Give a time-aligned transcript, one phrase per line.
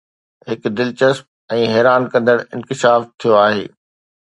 [0.51, 1.27] هڪ دلچسپ
[1.59, 3.65] ۽ حيران ڪندڙ انڪشاف ٿيو آهي